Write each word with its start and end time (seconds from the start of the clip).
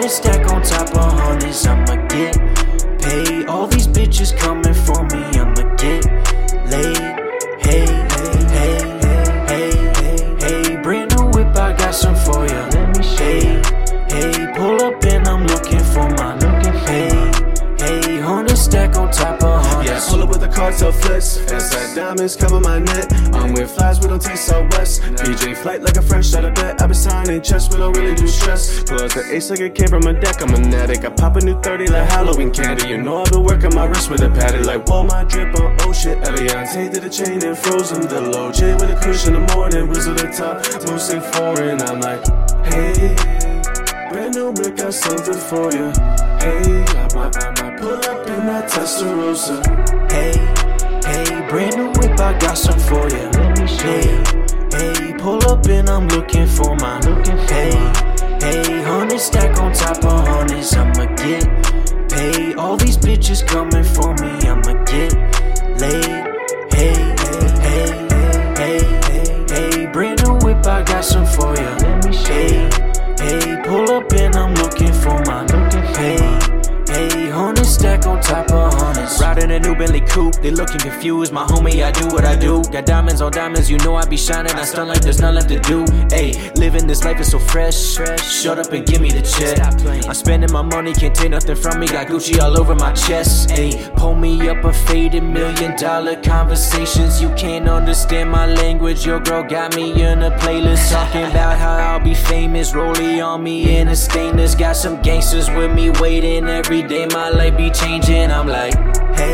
hundred 0.00 0.14
stack 0.14 0.50
on 0.50 0.62
top 0.62 0.96
of 0.96 1.12
hundreds, 1.12 1.66
I'ma 1.66 1.96
get 2.08 2.34
paid. 3.02 3.46
All 3.46 3.66
these 3.66 3.86
bitches 3.86 4.34
coming 4.34 4.72
for 4.72 5.04
me, 5.12 5.22
I'ma 5.38 5.76
get 5.76 6.06
laid. 6.70 6.96
Hey, 7.60 7.84
hey, 8.16 8.38
hey, 8.56 8.78
hey, 9.50 9.72
hey, 10.00 10.36
hey, 10.40 10.82
brand 10.82 11.14
new 11.16 11.26
whip, 11.32 11.54
I 11.54 11.74
got 11.76 11.94
some 11.94 12.16
for 12.16 12.46
ya. 12.46 12.68
Let 12.72 12.96
me 12.96 13.02
show 13.02 13.24
Hey, 13.24 13.62
hey, 14.08 14.52
pull 14.56 14.82
up 14.82 15.04
pull 20.08 20.22
up 20.22 20.28
with 20.28 20.40
the 20.40 20.48
cartel 20.48 20.92
flex. 20.92 21.38
Like 21.50 21.94
diamonds 21.94 22.36
cover 22.36 22.60
my 22.60 22.78
neck. 22.78 23.06
I'm 23.34 23.52
with 23.52 23.74
Fliez, 23.76 24.02
we 24.02 24.08
don't 24.08 24.22
taste 24.22 24.46
Southwest. 24.46 25.02
PJ 25.02 25.56
flight 25.58 25.82
like 25.82 25.96
a 25.96 26.02
fresh 26.02 26.34
out 26.34 26.44
of 26.44 26.54
bed. 26.54 26.80
I 26.80 26.86
been 26.86 26.94
signing 26.94 27.42
checks, 27.42 27.68
we 27.70 27.76
don't 27.78 27.96
really 27.96 28.14
do 28.14 28.26
stress. 28.26 28.80
Out 28.90 29.10
the 29.10 29.24
ace 29.30 29.50
like 29.50 29.60
it 29.60 29.74
came 29.74 29.88
from 29.88 30.06
a 30.06 30.12
deck. 30.12 30.40
I'm 30.42 30.54
an 30.54 30.72
addict. 30.74 31.04
I 31.04 31.10
pop 31.10 31.36
a 31.36 31.40
new 31.40 31.60
30 31.60 31.88
like 31.88 32.08
Halloween 32.10 32.50
candy. 32.50 32.88
You 32.88 33.02
know 33.02 33.22
I've 33.22 33.30
been 33.30 33.42
working 33.42 33.74
my 33.74 33.86
wrist 33.86 34.10
with 34.10 34.22
a 34.22 34.28
Patek. 34.28 34.64
Like, 34.64 34.88
whoa, 34.88 35.02
my 35.02 35.24
drip 35.24 35.54
on 35.60 35.76
oh 35.80 35.92
shit. 35.92 36.22
To 36.24 37.00
the 37.00 37.10
chain 37.10 37.44
and 37.44 37.58
frozen. 37.58 38.02
The 38.08 38.20
low 38.20 38.50
J 38.52 38.74
with 38.74 38.90
a 38.90 38.98
cushion 39.02 39.34
in 39.34 39.46
the 39.46 39.54
morning. 39.54 39.88
Whistle 39.88 40.14
the 40.14 40.28
top, 40.32 40.62
Mulsanne 40.86 41.22
foreign. 41.34 41.82
I'm 41.82 42.00
like, 42.00 42.24
hey. 42.72 43.40
Brand 44.10 44.34
new 44.34 44.52
brick, 44.52 44.76
got 44.76 44.92
something 44.92 45.34
for 45.34 45.70
you. 45.72 45.92
Hey, 46.40 46.82
I 46.82 47.08
might, 47.14 47.36
I 47.36 47.50
might 47.62 47.78
pull 47.78 47.94
up 47.94 48.19
that 48.46 48.68
Testarossa. 48.70 49.58
Hey, 50.10 50.32
hey, 51.04 51.48
brand 51.48 51.76
new 51.76 51.88
whip, 51.98 52.18
I 52.20 52.38
got 52.38 52.56
some 52.56 52.78
for 52.78 53.08
ya. 53.08 53.30
Hey, 53.80 54.06
hey, 54.72 55.14
pull 55.18 55.42
up 55.48 55.66
and 55.66 55.88
I'm 55.88 56.06
looking 56.08 56.46
for 56.46 56.76
my. 56.76 57.00
Hey, 57.48 57.72
hey, 58.40 58.82
hundred 58.82 59.20
stack 59.20 59.58
on 59.60 59.72
top 59.72 60.04
of 60.04 60.26
hundreds, 60.26 60.74
I'ma 60.74 61.06
get 61.16 61.44
paid. 62.10 62.56
All 62.56 62.76
these 62.76 62.96
bitches 62.96 63.46
coming 63.46 63.84
for 63.84 64.14
me, 64.22 64.30
I'ma 64.48 64.84
get 64.84 65.12
laid. 65.80 66.26
Hey, 66.72 66.94
hey, 67.24 67.42
hey, 67.66 67.90
hey, 68.56 68.80
hey, 69.06 69.44
hey, 69.48 69.86
brand 69.92 70.22
new 70.24 70.34
whip, 70.44 70.66
I 70.66 70.82
got 70.82 71.04
some 71.04 71.26
for 71.26 71.54
ya. 71.56 71.78
Hey, 72.30 72.59
Riding 79.40 79.56
a 79.56 79.60
new 79.60 79.74
Bentley 79.74 80.02
coupe, 80.02 80.34
they 80.42 80.50
looking 80.50 80.80
confused. 80.80 81.32
My 81.32 81.46
homie, 81.46 81.82
I 81.82 81.90
do 81.92 82.06
what 82.08 82.26
I 82.26 82.36
do. 82.36 82.62
Got 82.64 82.84
diamonds 82.84 83.22
on 83.22 83.32
diamonds, 83.32 83.70
you 83.70 83.78
know 83.78 83.96
I 83.96 84.04
be 84.04 84.18
shining. 84.18 84.52
I 84.52 84.64
stun 84.64 84.88
like 84.88 85.00
there's 85.00 85.18
nothing 85.18 85.36
left 85.36 85.48
to 85.48 85.58
do. 85.60 85.84
Ayy, 86.14 86.54
living 86.58 86.86
this 86.86 87.04
life 87.04 87.18
is 87.20 87.30
so 87.30 87.38
fresh. 87.38 87.74
Shut 88.20 88.58
up 88.58 88.70
and 88.70 88.84
give 88.84 89.00
me 89.00 89.10
the 89.10 89.22
check. 89.22 89.58
I'm 90.06 90.12
spending 90.12 90.52
my 90.52 90.60
money, 90.60 90.92
can't 90.92 91.14
take 91.14 91.30
nothing 91.30 91.56
from 91.56 91.80
me. 91.80 91.86
Got 91.86 92.08
Gucci 92.08 92.38
all 92.38 92.60
over 92.60 92.74
my 92.74 92.92
chest. 92.92 93.48
Ayy, 93.50 93.96
pull 93.96 94.14
me 94.14 94.46
up 94.46 94.62
a 94.64 94.74
faded 94.74 95.22
million 95.22 95.74
dollar 95.78 96.20
conversations. 96.20 97.22
You 97.22 97.30
can't 97.30 97.66
understand 97.66 98.30
my 98.30 98.44
language. 98.44 99.06
Your 99.06 99.20
girl 99.20 99.42
got 99.42 99.74
me 99.74 100.02
in 100.02 100.22
a 100.22 100.32
playlist 100.32 100.92
talking 100.92 101.24
about 101.24 101.56
how 101.56 101.76
I'll 101.76 102.04
be 102.04 102.14
famous. 102.14 102.72
Rollie 102.72 103.24
on 103.26 103.42
me 103.42 103.78
in 103.78 103.88
a 103.88 103.96
stainless. 103.96 104.54
Got 104.54 104.76
some 104.76 105.00
gangsters 105.00 105.48
with 105.48 105.72
me 105.72 105.88
waiting 105.98 106.46
every 106.46 106.82
day. 106.82 107.06
My 107.06 107.30
life 107.30 107.56
be 107.56 107.70
changing. 107.70 108.30
I'm 108.30 108.46
like. 108.46 108.74
Hey, 109.20 109.29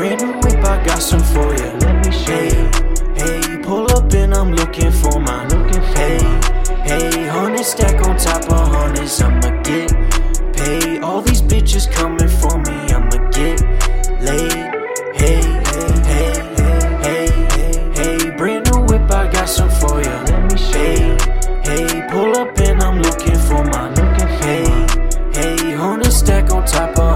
Brand 0.00 0.22
new 0.22 0.32
whip, 0.32 0.64
I 0.64 0.82
got 0.82 1.02
some 1.02 1.20
for 1.20 1.54
ya. 1.54 1.76
Let 1.76 2.06
me 2.06 2.10
show 2.10 2.32
hey, 2.32 2.56
you. 2.56 3.52
hey, 3.52 3.62
pull 3.62 3.84
up 3.92 4.10
and 4.14 4.32
I'm 4.32 4.50
looking 4.50 4.90
for 4.90 5.20
my 5.20 5.46
looking 5.48 5.74
for 5.74 5.98
hey, 5.98 6.18
hey, 6.88 7.26
hundred 7.26 7.66
stack 7.66 8.00
on 8.08 8.16
top 8.16 8.50
of 8.50 8.68
hundreds, 8.68 9.20
I'ma 9.20 9.50
get 9.60 9.92
paid. 10.56 11.02
All 11.02 11.20
these 11.20 11.42
bitches 11.42 11.92
coming 11.92 12.30
for 12.30 12.56
me, 12.60 12.76
I'ma 12.96 13.28
get 13.28 13.60
laid. 14.22 14.72
Hey, 15.20 15.42
hey, 15.68 15.92
hey, 16.08 16.32
hey, 17.04 17.28
hey, 17.52 17.92
hey, 17.94 18.36
brand 18.38 18.72
new 18.72 18.80
whip, 18.88 19.10
I 19.10 19.30
got 19.30 19.50
some 19.50 19.68
for 19.68 20.00
ya. 20.00 20.24
Let 20.28 20.50
me 20.50 20.56
show 20.56 20.78
hey, 20.78 21.18
hey, 21.62 22.08
pull 22.08 22.38
up 22.38 22.58
and 22.58 22.82
I'm 22.82 23.02
looking 23.02 23.36
for 23.36 23.62
my 23.64 23.90
looking 23.90 24.28
hey, 24.40 24.64
hey, 25.34 25.72
hundred 25.72 26.10
stack 26.10 26.50
on 26.54 26.64
top 26.64 26.98
of 26.98 27.09